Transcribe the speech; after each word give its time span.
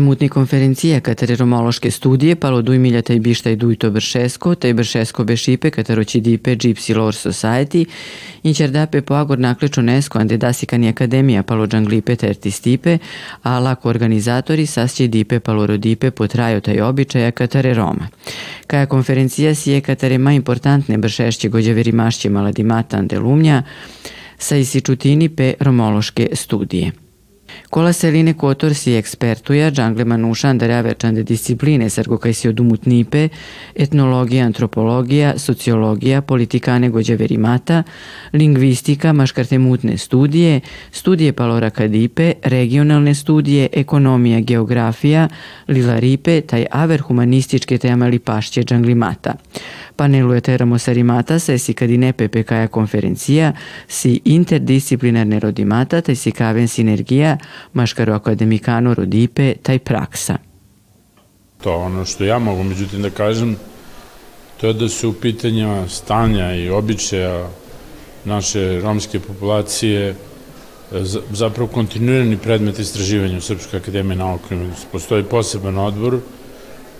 Mutni 0.00 0.28
konferencija 0.28 1.00
katare 1.00 1.36
romološke 1.36 1.90
studije 1.90 2.36
palo 2.36 2.62
duj 2.62 3.02
taj 3.02 3.18
bištaj 3.18 3.56
duj 3.56 3.76
to 3.76 3.90
Bršesko, 3.90 4.54
taj 4.54 4.74
Bršesko 4.74 5.24
bešipe 5.24 5.70
kataro 5.70 6.04
će 6.04 6.20
dipe 6.20 6.56
Gypsy 6.56 6.96
Lore 6.96 7.16
Society, 7.16 7.84
po 9.02 9.14
agor 9.14 9.38
naklečo 9.38 9.82
nesko 9.82 10.18
ande 10.18 10.36
dasikani 10.36 10.88
akademija 10.88 11.42
palo 11.42 11.66
džanglipe 11.66 12.16
terti 12.16 12.50
stipe, 12.50 12.98
a 13.42 13.58
lako 13.58 13.88
organizatori 13.88 14.66
sasće 14.66 15.08
dipe 15.08 15.40
palo 15.40 15.66
rodipe 15.66 16.10
po 16.10 16.26
trajo 16.26 16.60
taj 16.60 16.80
običaja 16.80 17.30
katare 17.30 17.74
Roma. 17.74 18.08
Kaja 18.66 18.86
konferencija 18.86 19.54
si 19.54 19.70
je 19.70 19.80
katare 19.80 20.18
ma 20.18 20.32
importantne 20.32 20.98
bršešće 20.98 21.48
gođaveri 21.48 21.92
mašće 21.92 22.30
maladimata 22.30 22.96
ande 22.96 23.18
lumnja, 23.18 23.62
sa 24.38 24.56
isičutini 24.56 25.28
pe 25.28 25.54
romološke 25.60 26.28
studije. 27.48 27.68
Kola 27.70 27.92
Seline 27.92 28.34
Kotor 28.34 28.74
si 28.74 28.94
ekspertuja, 28.94 29.70
džangle 29.70 30.04
manušan 30.04 30.58
da 30.58 30.66
revečande 30.66 31.22
discipline 31.22 31.90
sargo 31.90 32.18
kaj 32.18 32.32
si 32.32 32.48
odumutnipe, 32.48 33.28
etnologija, 33.74 34.46
antropologija, 34.46 35.38
sociologija, 35.38 36.22
politikane 36.22 36.88
gođaverimata, 36.90 37.82
lingvistika, 38.32 39.12
maškarte 39.12 39.58
mutne 39.58 39.98
studije, 39.98 40.60
studije 40.92 41.32
palora 41.32 41.70
kadipe, 41.70 42.32
regionalne 42.42 43.14
studije, 43.14 43.68
ekonomija, 43.72 44.40
geografija, 44.40 45.28
lilaripe, 45.68 46.40
taj 46.40 46.66
aver 46.70 47.00
humanističke 47.00 47.78
temali 47.78 48.18
pašće 48.18 48.62
džanglimata. 48.62 49.34
Panelu 49.98 50.34
eteramo 50.34 50.78
sarimata 50.78 51.38
sa 51.38 51.58
si 51.58 51.74
kadine 51.74 52.12
PPK 52.12 52.70
konferencija 52.70 53.52
si 53.88 54.20
interdisciplinarne 54.24 55.40
rodimata 55.40 56.00
taj 56.00 56.14
si 56.14 56.30
kaven 56.30 56.68
sinergija 56.68 57.38
maškaro 57.72 58.14
akademikano 58.14 58.94
rodipe 58.94 59.54
taj 59.62 59.78
praksa. 59.78 60.36
To 61.62 61.74
ono 61.74 62.04
što 62.04 62.24
ja 62.24 62.38
mogu 62.38 62.62
međutim 62.62 63.02
da 63.02 63.10
kažem 63.10 63.56
to 64.60 64.66
je 64.66 64.72
da 64.72 64.88
su 64.88 65.12
pitanja 65.20 65.88
stanja 65.88 66.54
i 66.54 66.70
običaja 66.70 67.48
naše 68.24 68.80
romske 68.80 69.20
populacije 69.20 70.14
zapravo 71.30 71.66
kontinuirani 71.68 72.36
predmet 72.36 72.78
istraživanja 72.78 73.38
u 73.38 73.40
Srpskoj 73.40 73.78
akademiji 73.78 74.18
nauke. 74.18 74.58
Postoji 74.92 75.24
poseban 75.24 75.78
odbor 75.78 76.20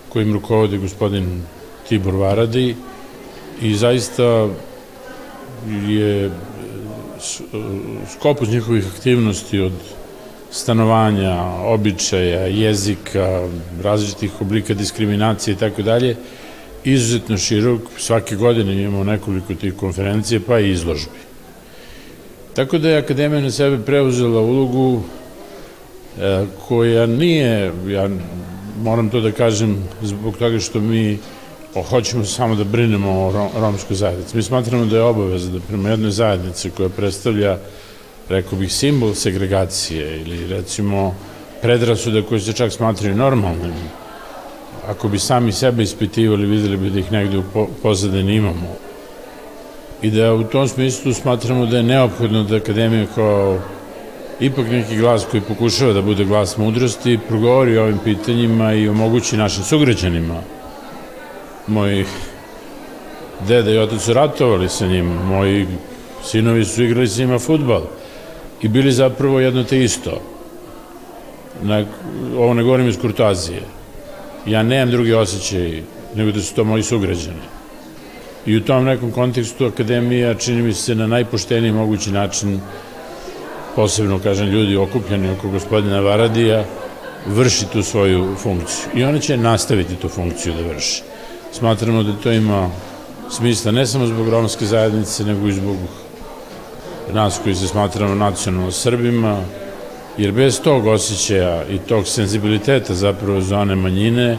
kojim 0.09 0.33
rukovodi 0.33 0.79
gospodin 0.79 1.43
Tibor 1.89 2.15
Varadi 2.15 2.77
i 3.63 3.75
zaista 3.75 4.49
je 5.89 6.31
skopus 8.13 8.49
njihovih 8.49 8.87
aktivnosti 8.97 9.61
od 9.61 9.73
stanovanja, 10.51 11.43
običaja, 11.65 12.47
jezika, 12.47 13.49
različitih 13.83 14.41
oblika 14.41 14.75
diskriminacije 14.75 15.55
i 15.55 15.57
tako 15.57 15.83
dalje, 15.83 16.17
izuzetno 16.85 17.39
širok, 17.39 17.81
svake 17.99 18.37
godine 18.37 18.83
imamo 18.83 19.05
nekoliko 19.05 19.55
tih 19.55 19.75
konferencije, 19.75 20.41
pa 20.41 20.61
i 20.61 20.71
izložbi. 20.71 21.19
Tako 22.55 22.79
da 22.79 22.89
je 22.89 22.99
Akademija 22.99 23.41
na 23.41 23.51
sebe 23.51 23.85
preuzela 23.85 24.41
ulogu 24.41 25.03
e, 26.21 26.45
koja 26.69 27.07
nije, 27.07 27.73
ja 27.89 28.09
moram 28.83 29.11
to 29.11 29.21
da 29.21 29.33
kažem, 29.33 29.85
zbog 30.03 30.37
toga 30.37 30.59
što 30.59 30.81
mi 30.81 31.19
hoćemo 31.75 32.25
samo 32.25 32.55
da 32.55 32.65
brinemo 32.65 33.11
o 33.11 33.51
romskoj 33.61 33.97
zajednici. 33.97 34.37
Mi 34.37 34.43
smatramo 34.43 34.85
da 34.85 34.97
je 34.97 35.03
obaveza 35.03 35.51
da 35.51 35.61
prema 35.61 35.91
jednoj 35.91 36.11
zajednici 36.11 36.71
koja 36.71 36.89
predstavlja, 36.89 37.59
rekao 38.29 38.59
bih, 38.59 38.73
simbol 38.73 39.15
segregacije 39.15 40.21
ili 40.21 40.47
recimo 40.47 41.15
predrasude 41.63 42.23
koje 42.23 42.41
se 42.41 42.53
čak 42.53 42.73
smatraju 42.73 43.17
normalnim, 43.17 43.75
ako 44.89 45.09
bi 45.09 45.19
sami 45.19 45.53
sebe 45.53 45.83
ispitivali, 45.83 46.47
videli 46.47 46.77
bi 46.77 46.91
da 46.91 46.99
ih 46.99 47.13
negde 47.13 47.39
u 47.39 47.67
pozadini 47.83 48.35
imamo. 48.35 48.77
I 50.03 50.11
da 50.11 50.35
u 50.35 50.45
tom 50.45 50.69
smislu 50.69 51.15
smatramo 51.15 51.67
da 51.67 51.77
je 51.77 51.83
neophodno 51.83 52.43
da 52.43 52.57
Akademija 52.57 53.07
kao 53.15 53.59
ipak 54.41 54.71
neki 54.71 54.97
glas 54.97 55.27
koji 55.31 55.41
pokušava 55.41 55.93
da 55.93 56.03
bude 56.03 56.25
glas 56.25 56.57
mudrosti 56.57 57.19
progovori 57.29 57.79
o 57.79 57.83
ovim 57.83 57.99
pitanjima 58.05 58.73
i 58.73 58.89
omogući 58.89 59.37
našim 59.37 59.65
sugrađanima 59.65 60.43
moji 61.69 62.05
dede 63.49 63.75
i 63.75 63.79
otac 63.79 64.03
su 64.03 64.13
ratovali 64.13 64.69
sa 64.69 64.87
njim, 64.87 65.07
moji 65.07 65.67
sinovi 66.25 66.65
su 66.65 66.83
igrali 66.83 67.09
sa 67.09 67.21
njima 67.21 67.39
futbal 67.39 67.83
i 68.63 68.69
bili 68.69 68.93
zapravo 68.93 69.41
jedno 69.41 69.65
te 69.65 69.85
isto. 69.85 70.21
Na, 71.63 71.85
ovo 72.37 72.55
ne 72.55 72.63
govorim 72.63 72.89
iz 72.89 72.99
kurtazije. 73.01 73.63
Ja 74.47 74.63
nemam 74.63 74.91
drugi 74.91 75.15
osjećaj 75.15 75.83
nego 76.15 76.33
da 76.33 76.43
su 76.43 76.55
to 76.55 76.65
moji 76.65 76.83
sugrađani. 76.83 77.43
I 78.47 78.57
u 78.57 78.65
tom 78.65 78.85
nekom 78.85 79.13
kontekstu 79.13 79.67
akademija 79.67 80.35
čini 80.35 80.63
mi 80.63 80.73
se 80.73 80.95
na 80.95 81.07
najpošteniji 81.07 81.73
mogući 81.73 82.11
način 82.11 82.61
posebno, 83.77 84.19
kažem, 84.19 84.47
ljudi 84.47 84.77
okupljeni 84.77 85.31
oko 85.31 85.49
gospodina 85.49 86.01
Varadija, 86.01 86.65
vrši 87.27 87.67
tu 87.73 87.83
svoju 87.83 88.35
funkciju. 88.43 88.91
I 88.95 89.05
ona 89.05 89.19
će 89.19 89.37
nastaviti 89.37 89.97
tu 89.97 90.09
funkciju 90.09 90.55
da 90.55 90.63
vrši. 90.63 91.03
Smatramo 91.53 92.03
da 92.03 92.13
to 92.13 92.33
ima 92.33 92.71
smisla 93.31 93.73
ne 93.73 93.87
samo 93.87 94.07
zbog 94.07 94.29
romske 94.29 94.67
zajednice, 94.67 95.25
nego 95.25 95.49
i 95.49 95.53
zbog 95.53 95.77
nas 97.13 97.41
koji 97.43 97.55
se 97.55 97.69
smatramo 97.69 98.15
nacionalno 98.15 98.71
Srbima, 98.71 99.41
jer 100.19 100.33
bez 100.33 100.61
tog 100.61 100.87
osjećaja 100.87 101.65
i 101.71 101.79
tog 101.79 102.07
senzibiliteta 102.07 102.95
zapravo 102.95 103.41
za 103.41 103.59
one 103.59 103.75
manjine, 103.75 104.39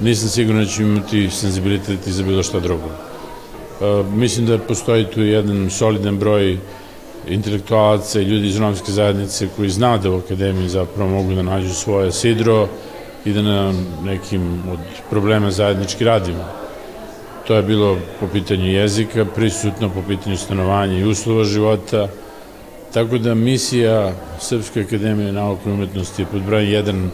nisam 0.00 0.28
siguran 0.28 0.64
da 0.64 0.70
ćemo 0.70 0.88
imati 0.88 1.30
senzibilitet 1.30 2.06
i 2.06 2.12
za 2.12 2.22
bilo 2.22 2.42
šta 2.42 2.60
drugo. 2.60 2.88
E, 2.88 4.02
mislim 4.14 4.46
da 4.46 4.58
postoji 4.58 5.04
tu 5.04 5.22
jedan 5.22 5.70
solidan 5.70 6.18
broj 6.18 6.58
intelektualaca 7.28 8.20
i 8.20 8.24
ljudi 8.24 8.48
iz 8.48 8.58
romske 8.58 8.92
zajednice 8.92 9.48
koji 9.56 9.70
zna 9.70 9.96
da 9.98 10.10
u 10.10 10.18
akademiji 10.18 10.68
zapravo 10.68 11.10
mogu 11.10 11.34
da 11.34 11.42
nađu 11.42 11.74
svoje 11.74 12.12
sidro, 12.12 12.68
i 13.28 13.32
da 13.32 13.42
na 13.42 13.72
nekim 14.04 14.62
od 14.72 14.78
problema 15.10 15.50
zajednički 15.50 16.04
radimo. 16.04 16.44
To 17.46 17.54
je 17.54 17.62
bilo 17.62 17.96
po 18.20 18.26
pitanju 18.26 18.66
jezika, 18.66 19.24
prisutno 19.24 19.88
po 19.88 20.02
pitanju 20.08 20.36
stanovanja 20.36 20.98
i 20.98 21.04
uslova 21.04 21.44
života, 21.44 22.08
tako 22.94 23.18
da 23.18 23.34
misija 23.34 24.12
Srpske 24.40 24.80
akademije 24.80 25.32
nauke 25.32 25.70
i 25.70 25.72
umetnosti 25.72 26.22
je 26.22 26.26
pod 26.26 26.42
brojem 26.42 26.84
1 26.84 27.08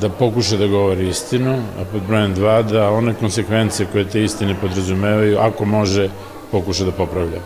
da 0.00 0.08
pokuša 0.08 0.56
da 0.56 0.66
govori 0.66 1.08
istinu, 1.08 1.54
a 1.54 1.84
pod 1.92 2.02
brojem 2.08 2.34
2 2.34 2.62
da 2.62 2.90
one 2.90 3.14
konsekvence 3.14 3.86
koje 3.92 4.04
te 4.04 4.24
istine 4.24 4.56
podrazumevaju, 4.60 5.38
ako 5.38 5.64
može, 5.64 6.08
pokuša 6.50 6.84
da 6.84 6.92
popravlja. 6.92 7.40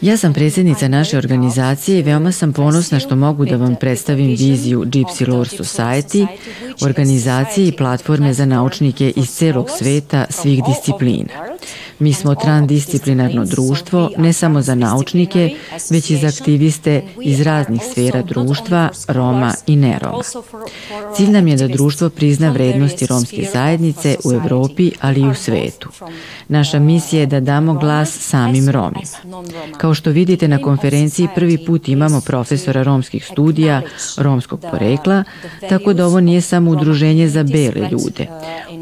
Ja 0.00 0.16
sam 0.16 0.34
predsjednica 0.34 0.88
naše 0.88 1.18
organizacije 1.18 1.98
i 1.98 2.02
veoma 2.02 2.32
sam 2.32 2.52
ponosna 2.52 3.00
što 3.00 3.16
mogu 3.16 3.44
da 3.44 3.56
vam 3.56 3.76
predstavim 3.80 4.30
viziju 4.30 4.84
Gypsy 4.84 5.28
Lore 5.28 5.50
Society, 5.50 6.26
organizacije 6.82 7.68
i 7.68 7.76
platforme 7.76 8.34
za 8.34 8.46
naučnike 8.46 9.12
iz 9.16 9.30
celog 9.30 9.70
sveta 9.78 10.26
svih 10.30 10.62
disciplina. 10.64 11.48
Mi 11.98 12.12
smo 12.12 12.34
transdisciplinarno 12.34 13.44
društvo 13.44 14.10
ne 14.16 14.32
samo 14.32 14.62
za 14.62 14.74
naučnike, 14.74 15.56
već 15.90 16.10
i 16.10 16.16
za 16.16 16.26
aktiviste 16.26 17.02
iz 17.22 17.40
raznih 17.40 17.80
sfera 17.92 18.22
društva, 18.22 18.90
Roma 19.08 19.54
i 19.66 19.76
neroma. 19.76 20.22
Cilj 21.16 21.30
nam 21.30 21.48
je 21.48 21.56
da 21.56 21.68
društvo 21.68 22.10
prizna 22.10 22.50
vrednosti 22.50 23.06
romske 23.06 23.48
zajednice 23.52 24.16
u 24.24 24.32
Evropi, 24.32 24.90
ali 25.00 25.20
i 25.20 25.28
u 25.28 25.34
svetu. 25.34 25.90
Naša 26.48 26.78
misija 26.78 27.20
je 27.20 27.26
da 27.26 27.40
damo 27.40 27.57
glas 27.66 28.18
samim 28.18 28.68
Romima. 28.68 29.02
Kao 29.78 29.94
što 29.94 30.10
vidite 30.10 30.48
na 30.48 30.62
konferenciji 30.62 31.28
prvi 31.34 31.64
put 31.66 31.88
imamo 31.88 32.20
profesora 32.20 32.82
romskih 32.82 33.26
studija, 33.26 33.82
romskog 34.18 34.64
porekla, 34.70 35.24
tako 35.68 35.92
da 35.92 36.06
ovo 36.06 36.20
nije 36.20 36.40
samo 36.40 36.70
udruženje 36.70 37.28
za 37.28 37.42
bele 37.42 37.88
ljude. 37.90 38.26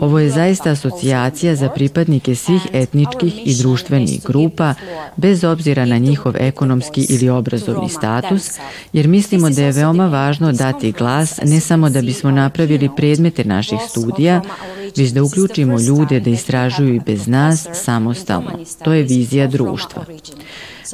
Ovo 0.01 0.19
je 0.19 0.31
zaista 0.31 0.71
asocijacija 0.71 1.57
za 1.57 1.69
pripadnike 1.69 2.35
svih 2.35 2.67
etničkih 2.73 3.47
i 3.47 3.55
društvenih 3.55 4.23
grupa, 4.27 4.75
bez 5.17 5.45
obzira 5.45 5.85
na 5.85 5.99
njihov 5.99 6.37
ekonomski 6.37 7.07
ili 7.09 7.29
obrazovni 7.29 7.89
status, 7.89 8.59
jer 8.93 9.09
mislimo 9.09 9.51
da 9.51 9.63
je 9.63 9.73
veoma 9.73 10.07
važno 10.07 10.53
dati 10.53 10.93
glas 10.93 11.41
ne 11.43 11.61
samo 11.61 11.91
da 11.91 12.03
bismo 12.03 12.31
napravili 12.31 12.91
predmete 12.97 13.45
naših 13.45 13.79
studija, 13.89 14.43
već 14.97 15.11
da 15.11 15.23
uključimo 15.23 15.81
ljude 15.81 16.21
da 16.21 16.31
istražuju 16.31 16.95
i 16.95 17.01
bez 17.01 17.27
nas 17.27 17.67
samostalno. 17.73 18.51
To 18.85 18.93
je 18.93 19.03
vizija 19.03 19.47
društva. 19.47 20.05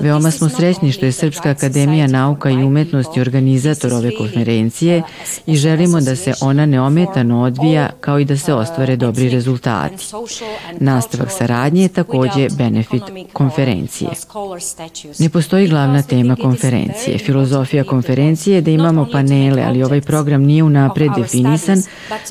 Veoma 0.01 0.31
smo 0.31 0.49
srećni 0.49 0.93
što 0.93 1.07
je 1.07 1.13
Srpska 1.13 1.51
akademija 1.51 2.07
nauka 2.07 2.51
i 2.51 2.65
umetnosti 2.65 3.21
organizator 3.21 3.93
ove 3.93 4.11
konferencije 4.19 5.03
i 5.47 5.57
želimo 5.57 6.01
da 6.01 6.17
se 6.17 6.33
ona 6.41 6.67
neometano 6.67 7.43
odvija 7.43 7.91
kao 8.01 8.19
i 8.19 8.25
da 8.25 8.37
se 8.37 8.55
ostvare 8.55 8.97
dobri 8.97 9.29
rezultati. 9.29 10.07
Nastavak 10.81 11.31
saradnje 11.31 11.83
je 11.83 11.89
takođe 11.89 12.49
benefit 12.59 13.03
konferencije. 13.33 14.11
Ne 15.19 15.29
postoji 15.29 15.69
glavna 15.69 16.03
tema 16.03 16.37
konferencije. 16.37 17.19
Filozofija 17.19 17.85
konferencije 17.85 18.55
je 18.55 18.61
da 18.61 18.71
imamo 18.71 19.09
panele, 19.13 19.63
ali 19.63 19.83
ovaj 19.83 20.01
program 20.01 20.43
nije 20.43 20.63
unapred 20.63 21.11
definisan, 21.17 21.83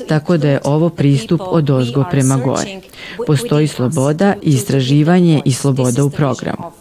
tako 0.08 0.36
da 0.36 0.48
je 0.48 0.60
ovo 0.64 0.88
pristup 0.88 1.40
od 1.44 1.70
ozgo 1.70 2.04
prema 2.10 2.36
gore. 2.36 2.80
Postoji 3.26 3.68
sloboda, 3.68 4.34
istraživanje 4.42 5.42
i 5.44 5.52
sloboda 5.52 6.04
u 6.04 6.10
programu. 6.10 6.72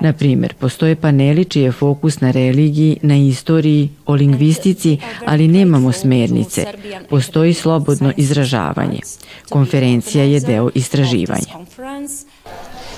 Na 0.00 0.12
primer, 0.12 0.54
postoje 0.54 0.96
paneli 0.96 1.44
čiji 1.44 1.62
je 1.62 1.72
fokus 1.72 2.20
na 2.20 2.30
religiji, 2.30 2.98
na 3.02 3.16
istoriji, 3.16 3.88
o 4.06 4.14
lingvistici, 4.14 4.98
ali 5.26 5.48
nemamo 5.48 5.92
smernice. 5.92 6.64
Postoji 7.08 7.54
slobodno 7.54 8.12
izražavanje. 8.16 9.00
Konferencija 9.48 10.24
je 10.24 10.40
deo 10.40 10.70
istraživanja. 10.74 11.60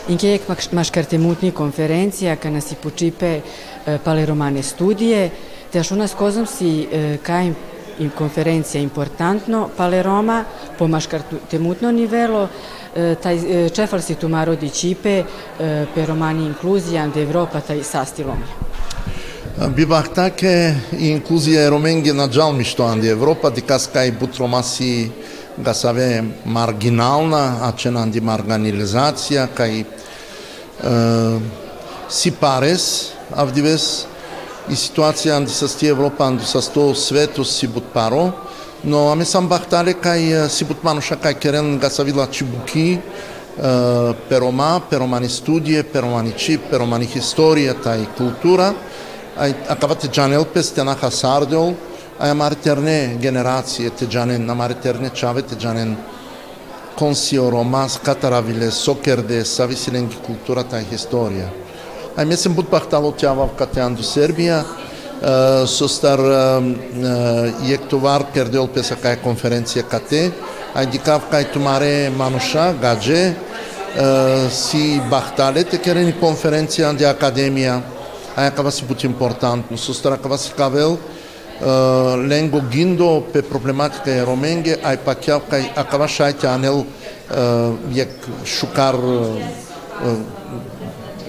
Inkiek 0.09 0.41
maškartemutni 0.73 1.51
konferencija, 1.51 2.37
kana 2.37 2.61
si 2.61 2.75
pučipe 2.83 3.41
paleromane 4.05 4.63
studije, 4.63 5.31
te 5.73 5.81
aš 5.81 5.91
unas 5.91 6.15
kozom 6.15 6.47
si 6.47 6.87
kaim 7.97 8.11
konferencija 8.11 8.83
importantno 8.83 9.69
paleroma 9.77 10.45
po 10.79 10.89
maškartemutno 10.89 11.93
nivelo, 11.93 12.49
taj 13.23 13.39
čefal 13.75 14.01
si 14.01 14.15
tu 14.15 14.29
marodi 14.29 14.71
cipe 14.71 15.25
per 15.95 16.09
romani 16.09 16.47
inclusia 16.47 17.07
de 17.07 17.23
Europa 17.23 17.61
taj 17.61 17.83
sastilom. 17.83 18.39
Бивахтаке 19.53 20.75
и 20.97 21.13
инклузија 21.13 21.69
роменге 21.71 22.13
на 22.13 22.29
джалмишто 22.29 22.87
анди 22.89 23.09
Европа, 23.09 23.51
дикаска 23.51 24.05
и 24.07 24.11
бутромаси 24.11 25.11
да 25.59 25.75
саве 25.75 26.25
маргинална, 26.47 27.59
а 27.63 27.73
че 27.77 27.93
анди 27.93 28.21
марганилизација, 28.21 29.49
кај 29.53 29.85
е, 29.85 29.85
си 32.09 32.31
парес, 32.31 33.13
авдивес, 33.31 34.07
и 34.69 34.77
ситуација 34.79 35.37
анди 35.37 35.51
со 35.51 35.69
сти 35.69 35.87
Европа, 35.91 36.27
анди 36.27 36.47
со 36.47 36.61
сто 36.63 36.95
светот 36.95 37.49
си 37.49 37.67
бутпаро, 37.67 38.33
но 38.85 39.11
аме 39.13 39.25
сам 39.25 39.49
бахтале 39.49 39.95
кај 39.95 40.49
си 40.49 40.65
бутманоша 40.65 41.17
кај 41.17 41.39
керен 41.39 41.79
га 41.79 41.91
са 41.91 42.05
видла 42.05 42.27
чибуки, 42.31 43.01
перома, 44.29 44.81
перомани 44.91 45.29
студије, 45.29 45.83
перомани 45.83 46.33
чип, 46.37 46.71
перомани 46.71 47.07
историјата 47.07 47.97
и 48.03 48.07
култура, 48.17 48.75
а 49.37 49.77
кавате 49.77 50.09
джанел 50.09 50.45
пестена 50.45 50.95
хасардел, 50.95 51.75
а 52.19 52.29
ја 52.29 52.35
мартерне 52.35 53.19
генерације 53.21 53.91
те 53.97 54.07
джанен, 54.07 54.47
на 54.47 54.55
мартерне 54.55 55.11
чаве 55.11 55.43
те 55.43 55.57
джанен 55.57 55.97
консио, 56.99 57.51
ромас, 57.51 57.99
катаравиле, 57.99 58.71
сокерде, 58.71 59.45
сависилен 59.45 60.09
културата 60.27 60.81
и 60.81 60.95
историја. 60.95 61.62
Амьесен 62.17 62.53
буд 62.53 62.69
бахтало 62.69 63.13
тјавав 63.17 63.55
катјан 63.57 63.95
до 63.97 64.05
Србија, 64.05 64.59
со 65.71 65.87
стар 65.89 66.21
јектовар 67.65 68.27
кердел 68.35 68.69
песа 68.69 68.99
кај 69.01 69.17
конференција 69.23 69.87
кате, 69.89 70.27
ај 70.75 70.91
дикав 70.93 71.31
кај 71.33 71.49
тумаре 71.55 72.11
мануша, 72.11 72.75
гадже, 72.83 73.33
си 74.51 75.01
бахтале, 75.09 75.11
бахталете 75.11 75.79
керени 75.79 76.13
конференција 76.21 76.91
анди 76.91 77.09
академија, 77.09 77.81
ај 78.37 78.53
кава 78.57 78.73
си 78.73 78.85
бут 78.85 79.05
импортантно, 79.05 79.79
со 79.79 79.95
стара 79.95 80.19
кава 80.19 80.39
си 80.39 80.53
кавел, 80.57 80.99
Ленго 81.63 82.61
Гиндо 82.61 83.23
пе 83.33 83.43
проблематика 83.43 84.11
е 84.11 84.25
роменге, 84.27 84.77
ај 84.85 85.01
пакјав 85.07 85.49
кај 85.49 85.71
акава 85.77 86.09
шајте 86.13 86.51
анел 86.51 86.85
јек 87.95 88.29
шукар 88.45 88.99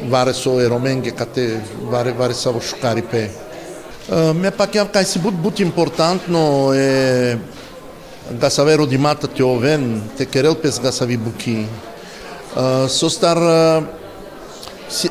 варе 0.10 0.34
со 0.34 0.60
ероменге 0.60 1.12
кате 1.12 1.62
варе 1.92 2.12
варе 2.12 2.34
са 2.34 2.54
шукари 2.62 3.02
пе. 3.02 3.30
Ме 4.12 4.52
пак 4.52 4.76
ја 4.76 4.86
кај 4.92 5.04
си 5.04 5.20
бут 5.20 5.36
бут 5.36 5.60
импортантно 5.60 6.74
е 6.74 7.38
да 8.32 8.50
са 8.50 8.64
веро 8.64 8.86
димата 8.86 9.28
те 9.28 9.44
овен, 9.44 10.02
те 10.18 10.26
керел 10.26 10.56
пес 10.56 10.80
да 10.80 10.92
са 10.92 11.06
ви 11.06 11.18
буки. 11.18 11.68
Со 12.88 13.10
стар 13.10 13.38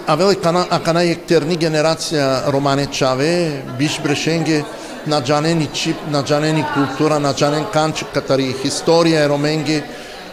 а 0.06 0.16
веле 0.16 0.34
кана 0.34 0.66
а 0.70 0.78
кана 0.78 1.02
ектерни 1.02 1.56
генерација 1.58 2.52
Романе 2.52 2.86
Чаве, 2.86 3.62
биш 3.78 4.00
брешенге 4.00 4.64
на 5.06 5.20
джанени 5.22 5.66
чип, 5.72 5.96
на 6.10 6.22
джанени 6.22 6.64
култура, 6.74 7.18
на 7.18 7.34
джанен 7.34 7.64
канчик 7.72 8.12
катари 8.14 8.54
историја 8.64 9.28
роменге, 9.28 9.82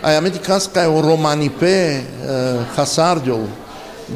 а 0.04 0.18
американска 0.18 0.84
е 0.84 0.88
романи 0.88 1.50
пе 1.50 2.04
хасардјол 2.76 3.48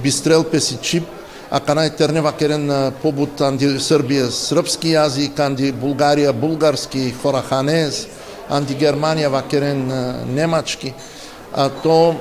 бистрел 0.02 0.44
песи 0.44 0.78
чип, 0.82 1.04
а 1.52 1.60
канај 1.62 1.92
Тернева 1.98 2.32
вакерен 2.32 2.66
побут 3.02 3.42
анди 3.46 3.68
Србија 3.78 4.32
српски 4.34 4.96
јазик, 4.96 5.40
анди 5.40 5.70
Булгарија 5.70 6.32
булгарски, 6.34 7.12
хораханез, 7.22 8.08
анди 8.50 8.74
Германија 8.74 9.30
вакерен 9.30 9.84
немачки, 10.34 10.94
а 11.54 11.70
то 11.70 12.16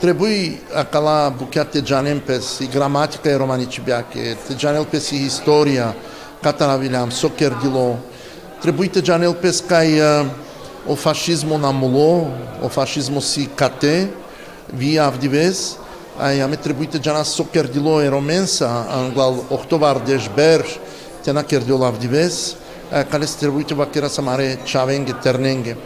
требуи 0.00 0.60
acala 0.74 1.30
buchiat 1.30 1.72
te 1.72 1.82
janem 1.84 2.20
pes, 2.24 2.60
i 2.60 2.68
gramatica 2.72 3.30
e 3.30 3.36
romanici 3.36 3.82
biache, 3.84 4.36
te 4.46 4.56
janel 4.56 4.86
pes 4.86 5.10
i 5.12 5.24
historia, 5.26 5.92
cataravilham, 6.42 7.10
soccer 7.10 7.52
dilo. 7.62 7.98
Trebuie 8.62 8.88
te 8.88 9.02
janel 9.02 9.34
pes 9.34 9.60
cai 9.60 9.98
uh, 10.00 10.24
o 10.86 10.96
fascismo 10.96 11.58
na 11.58 11.72
mulo, 11.72 12.30
o 12.62 12.68
fascismo 12.68 13.20
si 13.20 13.46
cate, 13.56 14.08
avdives, 15.00 15.76
ја 16.18 16.48
ме 16.48 16.56
требуите 16.56 16.98
джана 16.98 17.24
со 17.24 17.44
кердило 17.44 18.02
и 18.02 18.10
роменса, 18.10 18.68
англал 18.90 19.44
октовар 19.50 19.98
деш 20.06 20.28
берш, 20.36 20.78
те 21.24 21.32
на 21.32 21.44
кердило 21.44 21.86
авдивес, 21.86 22.56
кале 23.10 23.26
се 23.26 23.38
требуите 23.38 23.74
вакера 23.74 24.10
самаре 24.10 24.58
чавенге, 24.64 25.12
терненге. 25.22 25.76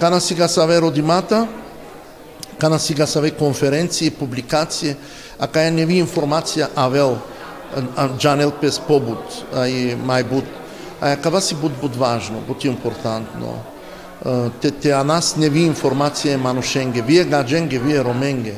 Кана 0.00 0.20
сега 0.20 0.48
саве 0.48 0.80
родимата, 0.80 1.48
кана 2.58 2.78
сега 2.78 3.06
саве 3.06 3.30
конференции, 3.30 4.10
публикации, 4.10 4.96
а 5.38 5.46
кај 5.46 5.70
не 5.70 5.86
ви 5.86 6.02
информација 6.02 6.68
авел, 6.76 7.18
джанел 8.18 8.50
пес 8.60 8.80
побуд, 8.80 9.22
ај 9.54 9.96
мај 9.96 10.24
буд. 10.24 10.44
А 11.00 11.16
кава 11.16 11.40
си 11.40 11.54
буд 11.54 11.72
буд 11.80 11.96
важно, 11.96 12.40
буд 12.40 12.64
импортантно. 12.64 13.62
Те, 14.60 14.70
те 14.70 14.90
а 14.92 15.04
нас 15.04 15.36
не 15.36 15.48
ви 15.48 15.64
информација 15.68 16.34
е 16.34 16.36
манушенге, 16.36 17.02
вие 17.02 17.24
гадженге, 17.24 17.78
вие 17.78 18.04
роменге. 18.04 18.54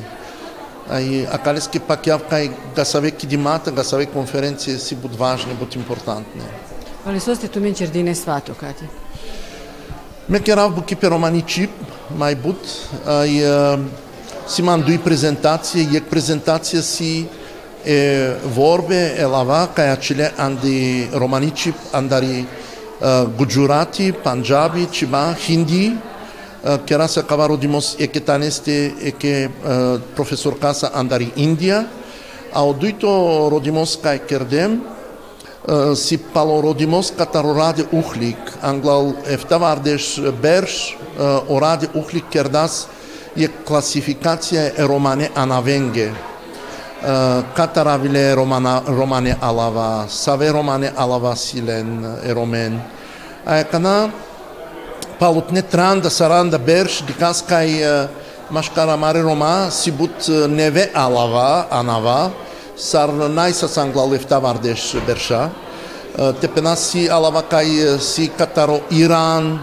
Aí, 0.89 1.27
aquelas 1.31 1.67
que 1.67 1.81
para 1.81 1.97
que 1.97 2.11
a 2.11 2.85
saber 2.85 3.13
que 3.13 3.27
de 3.27 3.37
mata, 3.37 3.73
a 3.75 3.85
saber 3.85 4.07
conferência 4.07 4.79
se 4.79 4.95
muito 4.95 5.17
важна, 5.17 5.55
muito 5.55 5.79
importante, 5.79 6.29
né? 6.35 6.45
Ali 7.07 7.21
só 7.21 7.35
se 7.35 7.49
tu 7.49 7.61
me 7.61 7.71
enxergar 7.71 8.15
svato, 8.15 8.55
Kati. 8.55 8.89
Me 10.29 10.39
querer 10.41 10.61
algo 10.61 10.83
que 10.83 10.95
pelo 10.95 11.19
manichip, 11.19 11.73
mai 12.11 12.35
but, 12.35 12.59
aí 13.07 13.43
se 14.47 14.63
mandou 14.63 14.95
apresentação 14.95 15.81
е, 17.85 18.37
ворбе 18.45 19.15
е 19.19 19.25
лава 19.27 19.69
кај 19.75 19.99
чиле 19.99 20.31
анди 20.39 21.09
романичи, 21.13 21.75
андари 21.93 22.47
гуджурати, 23.37 24.13
панджаби, 24.13 24.87
чима, 24.93 25.35
хинди, 25.35 25.99
кераса 26.87 27.23
кавародимос 27.23 27.97
е 27.99 28.05
еке 28.05 29.51
професор 30.17 30.59
каса 30.59 30.91
андари 30.95 31.33
Индија, 31.37 31.87
а 32.53 32.65
од 32.65 32.79
дуито 32.79 33.49
родимос 33.51 33.99
кај 34.03 34.27
кердем, 34.27 34.81
си 35.95 36.19
пало 36.19 36.61
палородимос 36.61 37.13
катарораде 37.17 37.87
ухлик, 37.93 38.59
англал 38.63 39.15
ефтавардеш 39.27 40.21
берш, 40.43 40.97
ораде 41.49 41.89
ухлик 41.95 42.29
кердас 42.31 42.89
е 43.37 43.49
класификација 43.49 44.79
е 44.79 44.87
романе 44.87 45.31
анавенге. 45.35 46.13
Катаравиле 47.57 48.37
романа, 48.37 48.83
романе 48.89 49.37
алава, 49.41 50.07
саве 50.09 50.53
романе 50.53 50.93
алава 50.97 51.37
силен, 51.37 52.17
еромен. 52.25 52.81
А 53.47 53.57
екана, 53.59 54.11
палутне 55.23 55.63
транда 55.63 56.11
саранда 56.11 56.59
берш 56.59 56.97
дикас 57.07 57.45
кај 57.47 58.09
машкара 58.51 58.97
мари 58.99 59.21
рома 59.23 59.69
сибут 59.71 60.27
неве 60.51 60.89
алава 60.95 61.69
анава 61.71 62.33
сар 62.77 63.13
најса 63.31 63.69
сангла 63.71 64.03
лефта 64.11 64.41
вардеш 64.43 64.97
берша. 65.07 65.45
Тепенаси 66.41 67.07
алава 67.07 67.45
кај 67.47 68.01
си 68.03 68.33
катаро 68.37 68.81
иран 68.91 69.61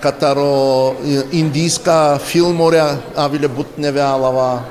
катаро 0.00 0.96
индиска 1.30 2.16
филморја 2.16 2.96
авиле 3.16 3.48
бут 3.48 3.76
неве 3.76 4.00
алава. 4.00 4.62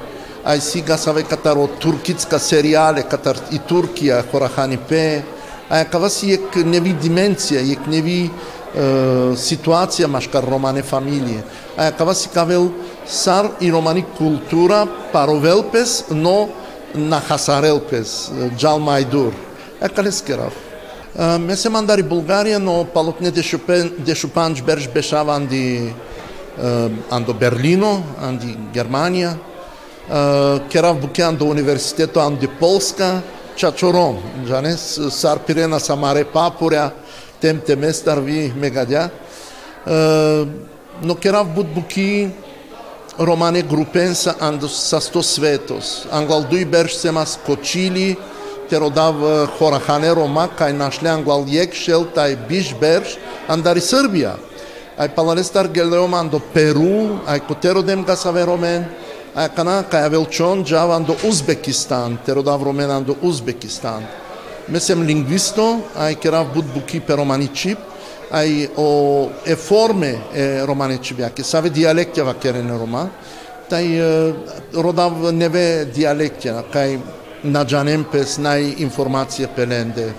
Ај 0.44 0.60
си 0.60 0.82
гасаве 0.82 1.22
катаро 1.22 1.68
туркицка 1.68 2.39
сериале, 2.39 3.04
катар 3.04 3.38
и 3.51 3.60
Туркија 3.60 4.24
хорахани 4.32 4.78
пе. 4.89 5.22
Ај 5.70 5.86
кава 5.92 6.10
си 6.10 6.34
ек 6.34 6.56
неви 6.66 6.98
дименција 6.98 7.62
ек 7.62 7.86
неви 7.86 8.32
ситуација 8.76 10.08
машка 10.08 10.42
романе 10.42 10.84
фамилије. 10.84 11.42
А 11.78 11.90
ја 11.90 11.98
кава 11.98 12.14
си 12.16 12.30
кавел 12.34 12.72
сар 13.08 13.52
и 13.62 13.72
романи 13.72 14.06
култура 14.18 14.88
паровелпес, 15.12 16.06
но 16.12 16.50
на 16.96 17.20
хасарелпес, 17.22 18.32
джал 18.58 18.80
майдур. 18.80 19.34
Е 19.82 19.90
калескерав. 19.90 20.54
Ме 21.40 21.56
се 21.56 21.70
мандари 21.70 22.04
Булгарија, 22.04 22.58
но 22.58 22.86
палокне 22.86 23.32
дешупанч 23.32 24.62
берш 24.62 24.88
бешава 24.94 25.36
анди 25.36 25.94
андо 27.12 27.34
Берлино, 27.34 28.04
анди 28.22 28.58
Германија. 28.74 29.34
Керав 30.70 31.00
буке 31.02 31.22
андо 31.22 31.46
университето 31.46 32.20
анди 32.20 32.48
Полска, 32.48 33.22
чачором, 33.56 34.18
жанес, 34.48 35.00
сар 35.10 35.40
пирена 35.40 35.80
са 35.80 35.86
самаре 35.86 36.24
папуреа, 36.24 36.92
темтеме 37.41 37.93
старви 37.93 38.53
мегадя. 38.55 39.10
Но 41.01 41.15
керав 41.15 41.48
будбуки 41.48 42.29
романе 43.19 43.62
групен 43.62 44.15
са 44.15 44.36
са 44.67 45.01
сто 45.01 45.24
светос. 45.24 46.08
Англалдуй 46.12 46.65
берш 46.65 46.93
сема 46.93 47.25
скочили, 47.25 48.17
те 48.69 48.79
родав 48.79 49.15
хорахане 49.58 50.13
рома, 50.15 50.48
кај 50.48 50.72
нашле 50.77 51.10
англал 51.10 51.43
јек 51.50 51.74
шел, 51.74 52.05
тај 52.05 52.38
биш 52.48 52.75
берш, 52.77 53.17
андари 53.50 53.81
Србија. 53.81 54.38
Ај 55.00 55.15
паланестар 55.15 55.67
гелеом 55.67 56.13
андо 56.13 56.39
Перу, 56.53 57.19
ај 57.25 57.41
котеродем 57.48 58.03
га 58.05 58.15
саверомен, 58.15 58.86
ај 59.36 59.55
кана 59.55 59.84
кај 59.89 60.05
авелчон 60.05 60.63
джава 60.63 60.96
андо 60.96 61.15
Узбекистан, 61.24 62.19
те 62.25 62.36
родав 62.36 62.62
ромен 62.63 62.91
андо 62.91 63.15
Узбекистан 63.22 64.05
Месем 64.69 65.03
лингвисто, 65.05 65.83
ај 65.97 66.17
керав 66.21 66.55
буд 66.55 66.64
буки 66.73 67.00
пе 67.00 67.17
романичип, 67.17 67.79
ај 68.33 68.71
о 68.76 69.29
е 69.45 69.57
форме 69.57 70.14
е 70.33 70.64
романичипјаке, 70.64 71.45
саве 71.45 71.71
диалектја 71.71 72.25
ва 72.25 72.35
керене 72.41 72.79
рома, 72.79 73.11
тај 73.69 74.73
родав 74.73 75.21
неве 75.33 75.85
диалектја, 75.93 76.62
кај 76.73 76.99
наджанем 77.45 78.07
пес 78.09 78.38
нај 78.41 78.79
информација 78.81 79.53
пеленде. 79.57 80.12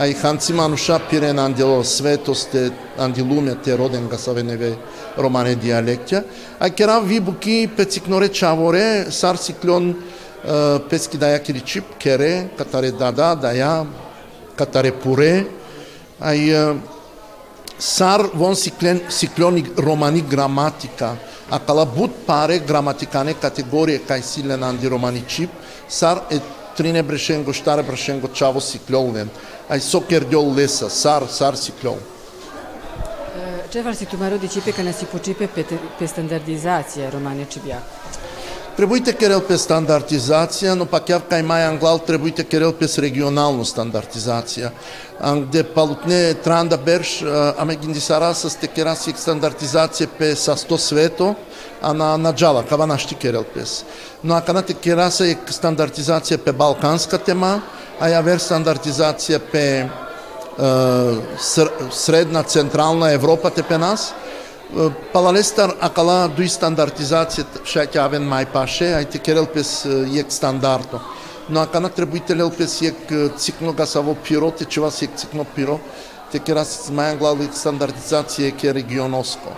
Ај 0.00 0.14
ханци 0.16 0.54
мануша 0.56 0.96
пирен 1.10 1.38
андело 1.38 1.84
светосте, 1.84 2.70
андилуме 2.98 3.58
те 3.64 3.76
роден 3.76 4.08
гасавеневе 4.08 4.72
романе 5.18 5.56
диалектја. 5.60 6.24
Ај 6.60 6.74
керам 6.74 7.04
ви 7.04 7.20
буки 7.20 7.68
пецикноре 7.76 8.28
чаворе, 8.32 9.12
сар 9.12 9.36
сиклон 9.36 9.92
пески 9.92 9.92
даја 9.92 9.92
киричип, 9.92 9.92
кере, 9.92 10.00
катаре 10.00 10.15
Uh, 10.43 10.79
peski 10.87 11.17
daia 11.17 11.39
kirichip, 11.39 11.97
kere, 11.97 12.51
catare 12.55 12.91
dada, 12.91 13.33
daia, 13.33 13.85
catare 14.55 14.91
pure, 14.91 15.47
ai 16.19 16.51
uh, 16.51 16.75
sar 17.77 18.29
von 18.33 18.53
ciclen, 18.53 19.01
ciclonic 19.09 19.79
romani 19.79 20.21
gramatica, 20.21 21.17
acala 21.49 21.85
but 21.85 22.11
pare 22.25 22.59
gramaticane 22.59 23.33
categorie 23.39 24.05
kai 24.05 24.21
silen 24.21 24.63
andi 24.63 24.87
romanicip, 24.87 25.49
sar 25.87 26.25
et 26.29 26.41
trine 26.75 27.01
breșengo, 27.01 27.51
ștare 27.51 27.81
breșengo, 27.81 28.27
ceavo 28.27 28.59
ciclonen, 28.59 29.29
ai 29.67 29.79
socher 29.79 30.23
diol 30.23 30.53
lesa, 30.53 30.87
sar, 30.89 31.27
sar 31.27 31.57
ciclon. 31.57 31.97
Uh, 31.97 32.01
Cevar 33.69 33.93
si 33.93 34.05
tu 34.05 34.15
maro 34.17 34.35
dicipe 34.35 34.71
că 34.73 34.81
ne 34.81 34.91
si 34.91 35.05
pocipe 35.05 35.45
pe, 35.45 35.65
pe 35.97 36.05
standardizație 36.05 37.09
romane 37.11 37.45
cibiac. 37.49 37.81
Требујте 38.77 39.09
керел 39.17 39.39
пе 39.41 39.55
стандартизација, 39.57 40.75
но 40.77 40.85
пак 40.85 41.07
јав 41.09 41.23
кај 41.25 41.41
мај 41.49 41.63
англал 41.65 41.97
требујте 42.05 42.43
керел 42.45 42.75
пес 42.77 42.99
регионално 43.01 43.63
стандартизација. 43.65 44.69
Анде 45.17 45.63
палутне 45.65 46.35
транда 46.45 46.77
берш, 46.77 47.23
аме 47.57 47.75
гиндисара 47.75 48.35
с 48.37 48.51
сте 48.53 48.69
си 48.69 49.13
стандартизација 49.17 50.07
пе 50.19 50.35
са 50.35 50.55
сто 50.55 50.77
свето, 50.77 51.35
а 51.81 51.93
на 51.93 52.17
на 52.17 52.33
джала, 52.33 52.63
кава 52.63 52.85
нашти 52.85 53.15
керел 53.15 53.43
пес. 53.43 53.83
Но 54.23 54.35
а 54.35 54.41
канате 54.41 54.73
кераса 54.73 55.25
е 55.25 55.35
стандартизација 55.49 56.37
пе 56.37 56.51
балканска 56.51 57.17
тема, 57.17 57.61
а 57.99 58.09
ја 58.09 58.21
вер 58.21 58.37
стандартизација 58.37 59.39
пе 59.51 59.89
средна 61.91 62.43
централна 62.43 63.11
Европа 63.11 63.49
те 63.49 63.63
пе 63.63 63.77
нас, 63.77 64.13
Palalestar 65.13 65.71
akala 65.79 66.27
duj 66.27 66.49
standartizacit 66.51 67.61
shaqja 67.63 68.03
aven 68.03 68.25
maj 68.27 68.45
pashe, 68.51 68.89
ajti 68.97 69.19
kerel 69.23 69.47
pes 69.47 69.85
jek 70.11 70.31
standarto. 70.31 70.99
No 71.49 71.61
akana 71.61 71.87
trebuitelel 71.89 72.51
pes 72.51 72.81
jek 72.81 73.13
cikno 73.39 73.71
gasavo 73.71 74.15
piro, 74.27 74.51
te 74.51 74.65
čivas 74.65 75.01
jek 75.01 75.15
cikno 75.15 75.45
piro, 75.55 75.79
te 76.31 76.39
keras 76.43 76.89
majan 76.91 77.17
glalit 77.17 77.55
standartizacije 77.55 78.51
ke 78.59 78.73
regionosko. 78.75 79.55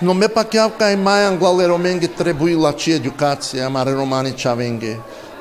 No 0.00 0.14
me 0.14 0.28
pak 0.28 0.54
javka 0.54 0.90
i 0.90 0.96
majan 0.96 1.38
glale 1.38 1.66
romenge 1.66 2.08
trebui 2.08 2.54
lači 2.54 2.92
edukacija, 2.92 3.68
mare 3.68 3.92
romani 3.94 4.32
čavenge. 4.38 4.96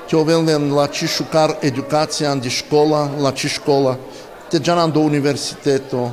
Te 0.09 0.17
ovelnen 0.17 0.73
lači 0.73 1.07
šukar 1.07 1.53
edukacija 1.61 2.31
andi 2.31 2.49
škola, 2.49 3.07
lači 3.17 3.49
škola, 3.49 3.95
te 4.51 4.59
džanan 4.59 4.91
do 4.91 4.99
universiteto. 4.99 6.09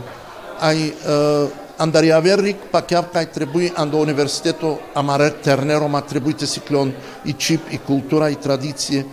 Aj, 0.60 0.76
uh, 0.76 1.67
аверрик, 1.77 2.57
пак 2.71 2.91
јав 2.91 3.05
кај 3.13 3.33
требуи 3.33 3.71
андо 3.75 3.97
университето 3.97 4.79
Амарер 4.95 5.31
Тернеро, 5.43 5.87
ма 5.87 6.01
требуите 6.01 6.47
си 6.47 6.59
клон 6.59 6.93
и 7.25 7.33
чип, 7.33 7.61
и 7.71 7.77
култура, 7.77 8.29
и 8.29 8.35
традиција. 8.35 9.05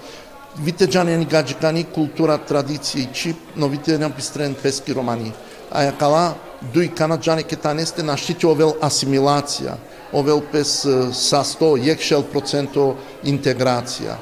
Вите 0.58 0.86
джани 0.86 1.16
ни 1.16 1.24
гаджикани, 1.24 1.84
култура, 1.84 2.38
традиција 2.38 2.98
и 2.98 3.08
чип, 3.12 3.36
но 3.56 3.68
вите 3.68 3.98
не 3.98 4.10
пистрен 4.10 4.54
пески 4.54 4.92
романи. 4.92 5.32
А 5.70 5.84
ја 5.84 5.96
кала, 5.98 6.34
дуи 6.74 6.88
кана 6.88 7.18
джани 7.18 7.42
ке 7.42 7.56
танесте 7.56 8.02
наштите 8.02 8.46
овел 8.46 8.74
асимилација, 8.82 9.76
овел 10.12 10.42
пес 10.52 10.82
са 11.12 11.44
100, 11.44 11.76
јекшел 11.78 12.24
проценто 12.32 12.96
интеграција. 13.24 14.18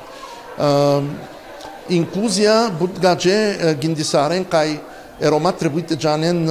Инклузија, 1.89 2.69
буд 2.79 3.01
гадже 3.01 3.75
гиндисарен 3.81 4.45
кај 4.45 4.77
Ерома 5.22 5.52
требуите 5.52 5.96
джанен 5.96 6.50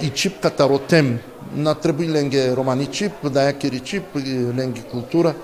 и 0.00 0.10
чип 0.10 0.40
катаротем 0.42 1.18
на 1.54 1.74
требуи 1.74 2.08
ленге 2.08 2.56
романи 2.56 2.86
чип, 2.86 3.12
да 3.22 3.46
ја 3.48 3.56
кири 3.58 3.80
чип, 3.80 4.16
ленги 4.56 4.82
култура, 4.90 5.34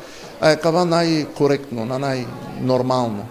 а 0.40 0.52
е 0.52 0.56
кава 0.60 0.84
најкоректно, 0.84 1.86
на 1.88 1.96
најнормално. 2.02 3.24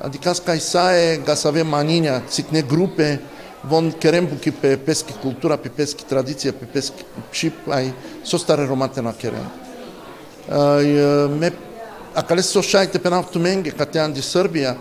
А 0.00 0.08
дикас 0.08 0.40
кај 0.40 0.60
сае 0.60 1.00
е 1.14 1.18
гасаве 1.26 1.64
маниња, 1.64 2.20
цикне 2.28 2.62
групе, 2.62 3.18
вон 3.64 3.92
керембуки 3.92 4.50
пе 4.50 4.76
пески 4.76 5.14
култура, 5.22 5.56
пе 5.56 5.68
пески 5.68 6.04
традиција, 6.08 6.52
пе 6.52 6.66
пески 6.66 7.04
чип, 7.32 7.66
ај 7.66 7.90
со 8.24 8.38
старе 8.38 8.68
ромате 8.68 9.02
на 9.02 9.12
керем. 9.12 9.50
Ме 10.48 11.52
a 12.14 12.22
kale 12.22 12.42
so 12.42 12.62
šajte 12.62 12.98
penal 12.98 13.24
Србија, 13.32 13.72
kate 13.72 14.00
andi 14.00 14.22
Srbija, 14.22 14.76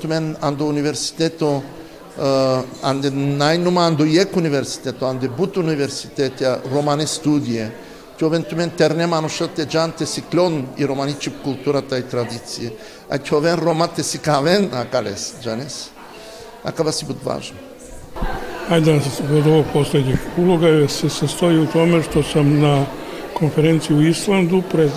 тумен 0.00 0.36
андо 0.40 0.66
университето, 0.66 1.62
ande 2.16 3.10
nai 3.10 3.58
numando 3.58 4.04
IEC 4.04 4.36
universiteto, 4.36 5.06
анде 5.06 5.28
but 5.28 5.56
universitetea 5.56 6.60
romane 6.72 7.06
студије, 7.06 7.70
ќе 8.18 8.26
овентумен 8.26 8.70
терне 8.76 9.06
што 9.28 9.48
те 9.48 9.64
джанте 9.64 10.06
си 10.06 10.22
клон 10.30 10.66
и 10.76 10.86
романичи 10.86 11.32
културата 11.42 11.98
и 11.98 12.02
традиција, 12.02 12.70
а 13.08 13.18
ќе 13.18 13.36
овен 13.36 13.58
ромате 13.58 14.02
си 14.02 14.18
кавен, 14.18 14.68
а 14.72 14.84
калес, 14.84 15.34
джанес, 15.42 15.90
а 16.64 16.72
кава 16.72 16.92
си 16.92 17.06
бут 17.06 17.24
важно. 17.24 17.56
Ајде, 18.70 19.00
од 19.24 19.46
овог 19.46 19.66
последњих 19.72 20.38
улога 20.38 20.68
е, 20.68 20.88
се 20.88 21.08
состои 21.10 21.58
у 21.58 21.66
томе 21.66 22.02
што 22.02 22.22
сам 22.22 22.60
на 22.60 22.86
конференција 23.34 23.96
у 23.96 24.02
Исланду 24.02 24.62
пред 24.70 24.90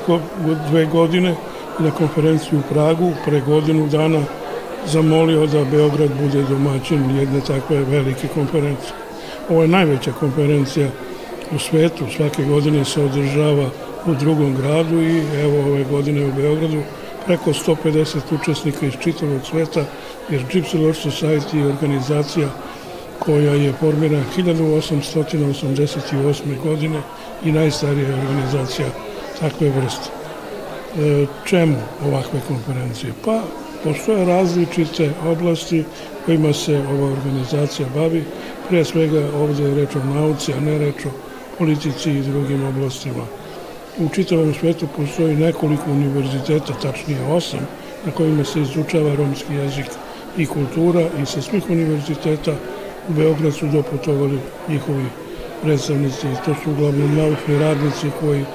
две 0.70 0.86
години 0.86 1.36
на 1.80 1.92
конференција 1.92 2.60
у 2.60 2.62
Прагу 2.70 3.14
пред 3.26 3.44
годину 3.46 3.88
дана 3.88 4.22
zamolio 4.88 5.46
da 5.46 5.66
Beograd 5.66 6.10
bude 6.22 6.44
domaćin 6.44 7.18
jedne 7.18 7.42
takve 7.42 7.84
velike 7.84 8.28
konferencije. 8.28 8.94
Ovo 9.50 9.62
je 9.62 9.68
najveća 9.68 10.12
konferencija 10.12 10.88
u 11.56 11.60
svetu, 11.60 12.06
svake 12.16 12.44
godine 12.44 12.86
se 12.86 13.02
održava 13.02 13.70
u 14.06 14.14
drugom 14.14 14.56
gradu 14.56 15.02
i 15.02 15.24
evo 15.44 15.60
ove 15.60 15.84
godine 15.84 16.26
u 16.26 16.32
Beogradu 16.32 16.82
preko 17.26 17.54
150 17.54 18.18
učesnika 18.42 18.86
iz 18.86 18.94
čitavog 19.04 19.42
sveta, 19.50 19.84
jer 20.30 20.42
Gypsy 20.54 20.82
Lord 20.82 20.98
Society 20.98 21.58
je 21.58 21.68
organizacija 21.68 22.48
koja 23.20 23.54
je 23.54 23.74
formirana 23.74 24.24
1888. 24.38 26.64
godine 26.64 27.02
i 27.44 27.52
najstarija 27.52 28.16
organizacija 28.16 28.88
takve 29.40 29.70
vrste. 29.70 30.10
E, 31.00 31.26
čemu 31.46 31.78
ovakve 32.06 32.40
konferencije? 32.48 33.14
Pa 33.26 33.42
Postoje 33.86 34.26
različite 34.26 35.12
oblasti 35.26 35.84
kojima 36.26 36.54
se 36.54 36.78
ova 36.78 37.12
organizacija 37.12 37.88
bavi. 37.96 38.24
Pre 38.70 38.86
svega 38.86 39.22
ovde 39.36 39.64
je 39.64 39.76
reč 39.76 39.96
o 39.96 40.04
nauci, 40.14 40.54
a 40.54 40.60
ne 40.60 40.78
reč 40.78 41.06
o 41.06 41.10
politici 41.58 42.12
i 42.12 42.22
drugim 42.22 42.66
oblastima. 42.68 43.24
U 43.98 44.10
čitavom 44.10 44.54
svetu 44.54 44.88
postoji 44.96 45.36
nekoliko 45.36 45.92
univerziteta, 45.92 46.74
tačnije 46.82 47.22
osam, 47.24 47.60
na 48.06 48.12
kojima 48.12 48.44
se 48.44 48.62
izučava 48.62 49.16
romski 49.16 49.54
jezik 49.54 49.86
i 50.38 50.46
kultura 50.46 51.02
i 51.22 51.26
sa 51.26 51.42
svih 51.42 51.70
univerziteta 51.70 52.56
u 53.10 53.14
Beograd 53.14 53.54
su 53.54 53.68
doputovali 53.68 54.40
njihovi 54.70 55.06
predstavnici. 55.62 56.28
To 56.46 56.56
su 56.64 56.72
uglavnom 56.72 57.16
naučni 57.16 57.60
radnici 57.60 58.10
koji 58.20 58.46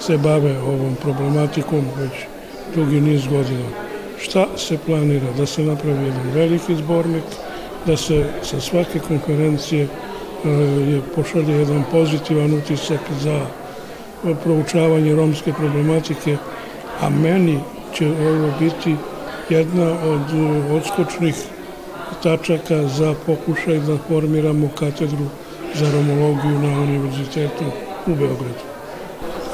se 0.00 0.18
bave 0.18 0.58
ovom 0.58 0.96
problematikom 1.02 1.84
već 1.98 2.12
dugi 2.74 3.00
niz 3.00 3.26
godina. 3.26 3.83
Šta 4.24 4.46
se 4.56 4.78
planira? 4.86 5.32
Da 5.36 5.46
se 5.46 5.62
napravi 5.62 6.04
jedan 6.04 6.30
veliki 6.34 6.76
zbornik, 6.76 7.24
da 7.86 7.96
se 7.96 8.24
sa 8.42 8.60
svake 8.60 8.98
konferencije 8.98 9.84
e, 9.84 10.48
je 10.90 11.00
pošalje 11.14 11.58
jedan 11.58 11.84
pozitivan 11.90 12.54
utisak 12.54 13.00
za 13.20 13.46
proučavanje 14.42 15.14
romske 15.14 15.52
problematike, 15.52 16.36
a 17.00 17.10
meni 17.10 17.58
će 17.94 18.06
ovo 18.06 18.52
biti 18.60 18.96
jedna 19.48 19.90
od 19.90 20.22
odskočnih 20.76 21.34
tačaka 22.22 22.88
za 22.88 23.14
pokušaj 23.26 23.78
da 23.78 23.98
formiramo 24.08 24.68
katedru 24.78 25.26
za 25.74 25.92
romologiju 25.92 26.58
na 26.58 26.80
Univerzitetu 26.80 27.64
u 28.06 28.14
Beogradu. 28.14 28.73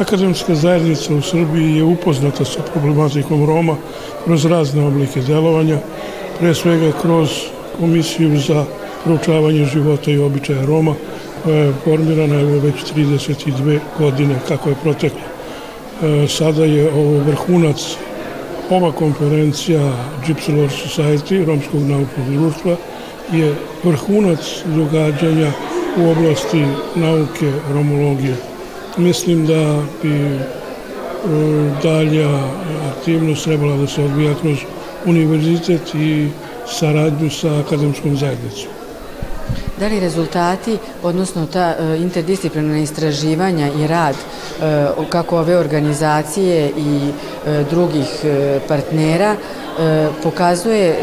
Akademska 0.00 0.54
zajednica 0.54 1.14
u 1.14 1.20
Srbiji 1.20 1.76
je 1.76 1.84
upoznata 1.84 2.44
sa 2.44 2.62
problematikom 2.62 3.46
Roma 3.46 3.76
kroz 4.24 4.44
razne 4.44 4.86
oblike 4.86 5.20
delovanja, 5.20 5.78
pre 6.38 6.54
svega 6.54 6.92
kroz 7.02 7.28
Komisiju 7.78 8.38
za 8.38 8.64
proučavanje 9.04 9.64
života 9.64 10.10
i 10.10 10.18
običaja 10.18 10.64
Roma, 10.64 10.94
koja 11.44 11.56
je 11.56 11.72
formirana 11.84 12.40
evo 12.40 12.58
već 12.58 12.74
32 12.96 13.78
godine 13.98 14.34
kako 14.48 14.68
je 14.68 14.74
proteklo. 14.82 15.20
E, 16.02 16.28
sada 16.28 16.64
je 16.64 16.92
ovo 16.92 17.18
vrhunac 17.18 17.96
ova 18.70 18.92
konferencija 18.92 19.92
Gypsy 20.26 20.56
Lore 20.56 20.72
Society, 20.72 21.46
Romskog 21.46 21.80
naučnog 21.80 22.30
društva, 22.30 22.76
je 23.32 23.54
vrhunac 23.84 24.62
događanja 24.66 25.52
u 25.96 26.10
oblasti 26.10 26.64
nauke 26.94 27.52
romologije. 27.72 28.49
Mislim 28.96 29.46
da 29.46 29.82
bi 30.02 30.14
e, 30.14 30.40
dalja 31.82 32.28
aktivnost 32.96 33.44
trebala 33.44 33.76
da 33.76 33.86
se 33.86 34.04
odvija 34.04 34.34
kroz 34.40 34.58
univerzitet 35.06 35.94
i 35.94 36.28
saradnju 36.66 37.30
sa 37.30 37.58
akademskom 37.58 38.16
zajednicom. 38.16 38.70
Da 39.78 39.86
li 39.86 40.00
rezultati, 40.00 40.78
odnosno 41.02 41.46
ta 41.46 41.74
e, 41.78 41.96
interdisciplinarna 41.96 42.78
istraživanja 42.78 43.68
i 43.78 43.86
rad 43.86 44.14
e, 44.14 44.86
kako 45.08 45.38
ove 45.38 45.56
organizacije 45.56 46.70
i 46.76 47.12
drugih 47.70 48.06
partnera 48.68 49.36
pokazuje 50.22 50.96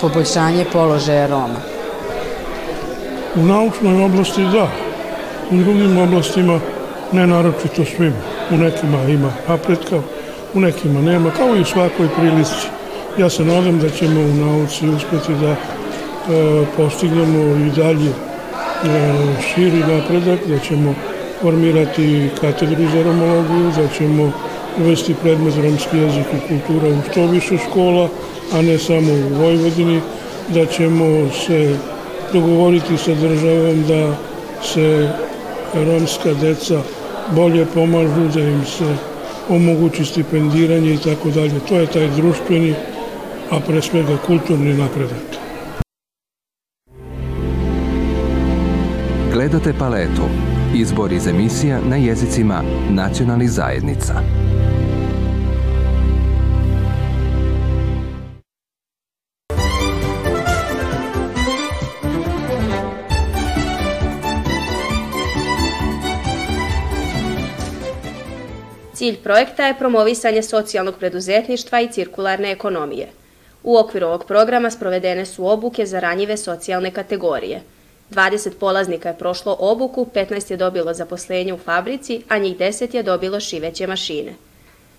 poboljšanje 0.00 0.64
položaja 0.72 1.26
Roma? 1.26 1.60
U 3.36 3.42
naučnoj 3.42 4.04
oblasti 4.04 4.42
da, 4.42 4.68
u 5.50 5.56
drugim 5.56 5.98
oblastima 5.98 6.60
ne 7.12 7.26
naročito 7.26 7.84
svim. 7.84 8.12
U 8.50 8.56
nekima 8.56 9.02
ima 9.02 9.32
napretka, 9.48 10.00
u 10.54 10.60
nekima 10.60 11.00
nema, 11.00 11.30
kao 11.30 11.56
i 11.56 11.60
u 11.60 11.64
svakoj 11.64 12.08
prilici. 12.18 12.66
Ja 13.18 13.30
se 13.30 13.44
nadam 13.44 13.78
da 13.78 13.90
ćemo 13.90 14.20
u 14.20 14.34
nauci 14.34 14.88
uspeti 14.88 15.34
da 15.34 15.56
E, 16.28 16.66
postignemo 16.76 17.66
i 17.66 17.70
dalje 17.70 18.10
e, 18.10 18.14
širi 19.48 19.78
napredak, 19.78 20.46
da 20.46 20.58
ćemo 20.58 20.94
formirati 21.40 22.30
katedru 22.40 22.84
za 22.92 23.02
romologiju, 23.02 23.72
da 23.76 23.88
ćemo 23.98 24.32
uvesti 24.80 25.14
predmet 25.22 25.54
romski 25.56 25.96
jezik 25.96 26.26
i 26.34 26.48
kultura 26.48 26.88
u 26.88 27.10
što 27.10 27.26
više 27.26 27.58
škola, 27.70 28.08
a 28.52 28.62
ne 28.62 28.78
samo 28.78 29.12
u 29.12 29.42
Vojvodini, 29.42 30.00
da 30.48 30.66
ćemo 30.66 31.30
se 31.46 31.76
dogovoriti 32.32 32.96
sa 32.96 33.14
državom 33.14 33.84
da 33.88 34.14
se 34.62 35.08
romska 35.74 36.34
deca 36.34 36.82
bolje 37.34 37.66
pomažu, 37.74 38.28
da 38.34 38.40
im 38.40 38.64
se 38.64 38.96
omogući 39.48 40.04
stipendiranje 40.04 40.94
i 40.94 40.98
tako 40.98 41.30
dalje. 41.30 41.60
To 41.68 41.76
je 41.76 41.86
taj 41.86 42.08
društveni, 42.16 42.74
a 43.50 43.60
pre 43.60 43.82
svega 43.82 44.16
kulturni 44.26 44.74
napredak. 44.74 45.38
Gledate 49.32 49.72
paletu. 49.78 50.22
Izbor 50.74 51.12
iz 51.12 51.26
emisija 51.26 51.80
na 51.88 51.96
jezicima 51.96 52.62
nacionalnih 52.90 53.50
zajednica. 53.50 54.14
Cilj 68.98 69.16
projekta 69.22 69.66
je 69.66 69.78
promovisanje 69.78 70.42
socijalnog 70.42 70.94
preduzetništva 70.98 71.80
i 71.80 71.92
cirkularne 71.92 72.50
ekonomije. 72.52 73.08
U 73.62 73.78
okviru 73.78 74.06
ovog 74.06 74.24
programa 74.24 74.70
sprovedene 74.70 75.26
su 75.26 75.46
obuke 75.46 75.86
za 75.86 76.00
ranjive 76.00 76.36
socijalne 76.36 76.90
kategorije– 76.90 77.62
20 78.10 78.50
polaznika 78.60 79.08
je 79.08 79.18
prošlo 79.18 79.56
obuku, 79.60 80.06
15 80.14 80.50
je 80.50 80.56
dobilo 80.56 80.94
zaposlenje 80.94 81.52
u 81.54 81.58
fabrici, 81.58 82.22
a 82.28 82.38
njih 82.38 82.56
10 82.56 82.94
je 82.94 83.02
dobilo 83.02 83.40
šiveće 83.40 83.86
mašine. 83.86 84.34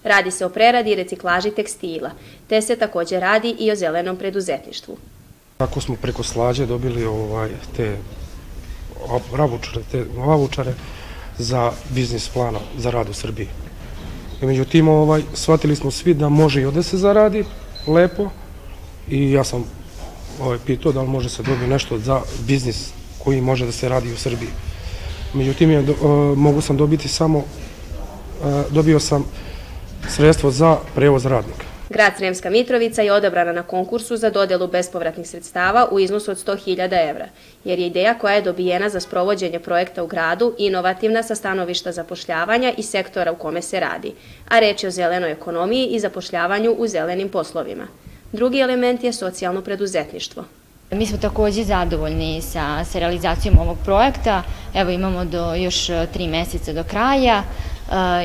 Radi 0.03 0.31
se 0.31 0.45
o 0.45 0.49
preradi 0.49 0.91
i 0.91 0.95
reciklaži 0.95 1.51
tekstila, 1.51 2.11
te 2.47 2.61
se 2.61 2.75
takođe 2.75 3.19
radi 3.19 3.55
i 3.59 3.71
o 3.71 3.75
zelenom 3.75 4.17
preduzetništvu. 4.17 4.97
Tako 5.57 5.81
smo 5.81 5.95
preko 6.01 6.23
slađe 6.23 6.65
dobili 6.65 7.05
ovaj, 7.05 7.49
te 7.75 7.97
ravučare, 9.33 9.81
te 9.91 10.05
lavučare 10.17 10.73
za 11.37 11.71
biznis 11.89 12.29
plana 12.29 12.59
za 12.77 12.91
rad 12.91 13.09
u 13.09 13.13
Srbiji. 13.13 13.47
I 14.41 14.45
međutim, 14.45 14.87
ovaj, 14.87 15.21
shvatili 15.33 15.75
smo 15.75 15.91
svi 15.91 16.13
da 16.13 16.29
može 16.29 16.61
i 16.61 16.65
ovde 16.65 16.83
se 16.83 16.97
zaradi 16.97 17.45
lepo 17.87 18.29
i 19.09 19.31
ja 19.31 19.43
sam 19.43 19.63
ovaj, 20.41 20.57
pitao 20.65 20.91
da 20.91 21.01
li 21.01 21.07
može 21.07 21.29
se 21.29 21.43
dobiti 21.43 21.67
nešto 21.67 21.99
za 21.99 22.21
biznis 22.47 22.89
koji 23.23 23.41
može 23.41 23.65
da 23.65 23.71
se 23.71 23.89
radi 23.89 24.13
u 24.13 24.17
Srbiji. 24.17 24.49
Međutim, 25.33 25.71
je, 25.71 25.79
uh, 25.79 26.37
mogu 26.37 26.61
sam 26.61 26.77
dobiti 26.77 27.07
samo, 27.07 27.37
uh, 27.37 27.45
dobio 28.71 28.99
sam 28.99 29.25
sredstvo 30.07 30.51
za 30.51 30.77
prevoz 30.95 31.25
radnika. 31.25 31.68
Grad 31.89 32.13
Sremska 32.17 32.49
Mitrovica 32.49 33.01
je 33.01 33.13
odabrana 33.13 33.51
na 33.51 33.63
konkursu 33.63 34.17
za 34.17 34.29
dodelu 34.29 34.67
bespovratnih 34.67 35.27
sredstava 35.27 35.87
u 35.91 35.99
iznosu 35.99 36.31
od 36.31 36.37
100.000 36.37 37.09
evra, 37.09 37.25
jer 37.63 37.79
je 37.79 37.87
ideja 37.87 38.13
koja 38.13 38.33
je 38.33 38.41
dobijena 38.41 38.89
za 38.89 38.99
sprovođenje 38.99 39.59
projekta 39.59 40.03
u 40.03 40.07
gradu 40.07 40.53
inovativna 40.57 41.23
sa 41.23 41.35
stanovišta 41.35 41.91
zapošljavanja 41.91 42.73
i 42.77 42.83
sektora 42.83 43.31
u 43.31 43.35
kome 43.35 43.61
se 43.61 43.79
radi, 43.79 44.13
a 44.49 44.59
reč 44.59 44.83
je 44.83 44.87
o 44.87 44.91
zelenoj 44.91 45.31
ekonomiji 45.31 45.87
i 45.87 45.99
zapošljavanju 45.99 46.75
u 46.77 46.87
zelenim 46.87 47.29
poslovima. 47.29 47.87
Drugi 48.31 48.59
element 48.59 49.03
je 49.03 49.13
socijalno 49.13 49.61
preduzetništvo. 49.61 50.43
Mi 50.91 51.05
smo 51.05 51.17
takođe 51.17 51.63
zadovoljni 51.63 52.41
sa, 52.41 52.85
sa 52.85 52.99
realizacijom 52.99 53.59
ovog 53.59 53.77
projekta. 53.85 54.43
Evo 54.73 54.89
imamo 54.89 55.25
do 55.25 55.55
još 55.55 55.87
tri 56.13 56.27
meseca 56.27 56.73
do 56.73 56.83
kraja 56.83 57.43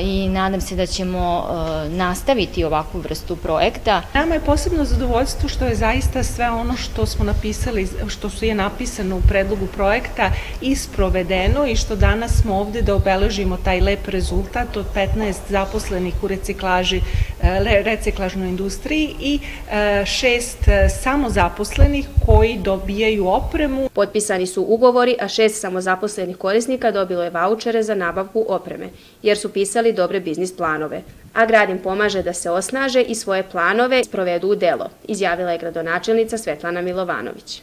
i 0.03 0.29
nadam 0.29 0.61
se 0.61 0.77
da 0.77 0.87
ćemo 0.87 1.45
e, 1.45 1.89
nastaviti 1.89 2.65
ovakvu 2.65 3.01
vrstu 3.01 3.37
projekta. 3.37 4.03
Nama 4.15 4.35
je 4.35 4.41
posebno 4.41 4.85
zadovoljstvo 4.85 5.49
što 5.49 5.65
je 5.65 5.75
zaista 5.75 6.23
sve 6.23 6.51
ono 6.51 6.77
što 6.77 7.07
smo 7.07 7.25
napisali, 7.25 7.89
što 8.09 8.31
su 8.31 8.45
je 8.45 8.55
napisano 8.55 9.17
u 9.17 9.23
predlogu 9.29 9.67
projekta 9.67 10.31
isprovedeno 10.61 11.67
i 11.67 11.77
što 11.77 11.97
danas 11.97 12.43
smo 12.43 12.57
ovde 12.57 12.83
da 12.83 12.95
obeležimo 12.95 13.57
taj 13.57 13.81
lep 13.81 14.09
rezultat 14.09 14.77
od 14.77 14.87
15 14.95 15.35
zaposlenih 15.49 16.15
u 16.23 16.29
reciklaži, 16.29 17.01
e, 17.43 17.83
reciklažnoj 17.83 18.49
industriji 18.49 19.15
i 19.21 19.39
e, 19.71 20.05
šest 20.07 20.59
samozaposlenih 21.03 22.07
koji 22.27 22.59
dobijaju 22.59 23.29
opremu. 23.29 23.89
Potpisani 23.93 24.47
su 24.47 24.63
ugovori, 24.69 25.17
a 25.21 25.29
šest 25.29 25.61
samozaposlenih 25.61 26.37
korisnika 26.37 26.91
dobilo 26.91 27.25
je 27.25 27.31
vaučere 27.31 27.83
za 27.83 27.95
nabavku 27.95 28.45
opreme, 28.49 28.89
jer 29.23 29.39
su 29.39 29.54
pisali 29.55 29.93
dobre 29.93 30.21
biznis 30.21 30.57
planove, 30.57 31.03
a 31.35 31.47
grad 31.47 31.71
im 31.71 31.79
pomaže 31.79 32.23
da 32.23 32.33
se 32.33 32.51
osnaže 32.51 33.03
i 33.03 33.15
svoje 33.15 33.43
planove 33.43 34.05
sprovedu 34.05 34.49
u 34.49 34.55
delo, 34.55 34.91
izjavila 35.09 35.53
je 35.53 35.59
gradonačelnica 35.59 36.39
Svetlana 36.39 36.83
Milovanović. 36.83 37.63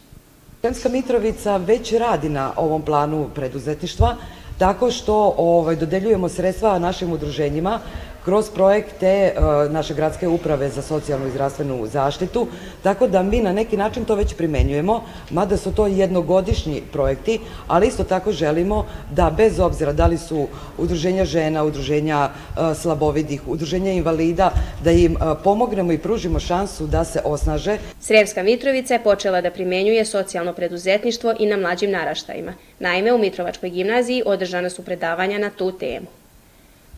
Sremska 0.61 0.89
Mitrovica 0.89 1.57
već 1.57 1.93
radi 1.93 2.29
na 2.29 2.51
ovom 2.55 2.81
planu 2.81 3.29
preduzetništva 3.35 4.15
tako 4.61 4.91
što 4.91 5.33
ovaj, 5.37 5.75
dodeljujemo 5.75 6.29
sredstva 6.29 6.79
našim 6.79 7.11
udruženjima 7.11 7.79
kroz 8.25 8.49
projekte 8.49 9.33
naše 9.69 9.93
gradske 9.93 10.27
uprave 10.27 10.69
za 10.69 10.81
socijalnu 10.81 11.27
i 11.27 11.31
zdravstvenu 11.31 11.87
zaštitu, 11.87 12.47
tako 12.83 13.07
da 13.07 13.23
mi 13.23 13.41
na 13.41 13.53
neki 13.53 13.77
način 13.77 14.05
to 14.05 14.15
već 14.15 14.33
primenjujemo, 14.33 15.03
mada 15.29 15.57
su 15.57 15.71
to 15.71 15.87
jednogodišnji 15.87 16.81
projekti, 16.93 17.39
ali 17.67 17.87
isto 17.87 18.03
tako 18.03 18.31
želimo 18.31 18.85
da 19.11 19.33
bez 19.37 19.59
obzira 19.59 19.93
da 19.93 20.05
li 20.05 20.17
su 20.17 20.47
udruženja 20.77 21.25
žena, 21.25 21.63
udruženja 21.63 22.29
slabovidih, 22.75 23.47
udruženja 23.47 23.91
invalida, 23.91 24.51
da 24.83 24.91
im 24.91 25.17
pomognemo 25.43 25.91
i 25.91 25.97
pružimo 25.97 26.39
šansu 26.39 26.87
da 26.87 27.03
se 27.03 27.21
osnaže. 27.25 27.77
Sremska 27.99 28.43
Mitrovica 28.43 28.93
je 28.93 29.03
počela 29.03 29.41
da 29.41 29.51
primenjuje 29.51 30.05
socijalno 30.05 30.53
preduzetništvo 30.53 31.33
i 31.39 31.45
na 31.45 31.57
mlađim 31.57 31.91
naraštajima. 31.91 32.53
Naime, 32.79 33.13
u 33.13 33.17
Mitrovačkoj 33.17 33.69
gimnaziji 33.69 34.23
održana 34.25 34.69
su 34.69 34.85
predavanja 34.85 35.37
na 35.37 35.49
tu 35.49 35.71
temu. 35.71 36.20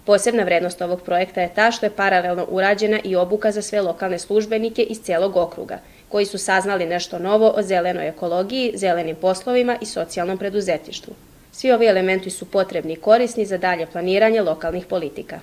Posebna 0.06 0.44
vrednost 0.44 0.82
ovog 0.82 1.02
projekta 1.02 1.42
je 1.42 1.54
ta 1.56 1.72
što 1.72 1.86
je 1.86 1.96
paralelno 1.96 2.46
urađena 2.50 3.00
i 3.04 3.16
obuka 3.16 3.52
za 3.52 3.62
sve 3.62 3.82
lokalne 3.82 4.20
službenike 4.20 4.82
iz 4.82 5.02
celog 5.02 5.38
okruga, 5.38 5.80
koji 6.10 6.26
su 6.26 6.38
saznali 6.38 6.86
nešto 6.86 7.20
novo 7.20 7.54
o 7.58 7.62
zelenoj 7.62 8.08
ekologiji, 8.08 8.72
zelenim 8.76 9.16
poslovima 9.16 9.78
i 9.82 9.86
socijalnom 9.86 10.38
preduzetištvu. 10.38 11.14
Svi 11.52 11.72
ovi 11.72 11.86
elementi 11.86 12.30
su 12.30 12.46
potrebni 12.46 12.94
i 12.94 12.96
korisni 12.96 13.46
za 13.46 13.58
dalje 13.58 13.86
planiranje 13.86 14.42
lokalnih 14.42 14.86
politika. 14.86 15.40